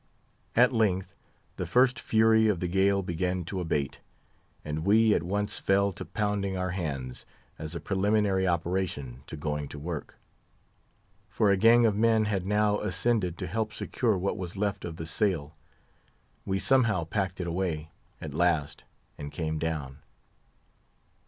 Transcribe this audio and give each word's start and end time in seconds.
At 0.55 0.73
length 0.73 1.13
the 1.57 1.67
first 1.67 1.99
fury 1.99 2.47
of 2.47 2.59
the 2.59 2.67
gale 2.67 3.03
began 3.03 3.43
to 3.43 3.59
abate, 3.59 3.99
and 4.65 4.83
we 4.83 5.13
at 5.13 5.21
once 5.21 5.59
fell 5.59 5.91
to 5.91 6.03
pounding 6.03 6.57
our 6.57 6.71
hands, 6.71 7.23
as 7.59 7.75
a 7.75 7.79
preliminary 7.79 8.47
operation 8.47 9.21
to 9.27 9.37
going 9.37 9.67
to 9.67 9.77
work; 9.77 10.17
for 11.29 11.51
a 11.51 11.55
gang 11.55 11.85
of 11.85 11.95
men 11.95 12.25
had 12.25 12.47
now 12.47 12.79
ascended 12.79 13.37
to 13.37 13.45
help 13.45 13.71
secure 13.71 14.17
what 14.17 14.37
was 14.39 14.57
left 14.57 14.85
of 14.85 14.95
the 14.95 15.05
sail; 15.05 15.55
we 16.47 16.57
somehow 16.57 17.03
packed 17.03 17.39
it 17.39 17.45
away, 17.45 17.91
at 18.19 18.33
last, 18.33 18.85
and 19.19 19.31
came 19.31 19.59
down. 19.59 19.99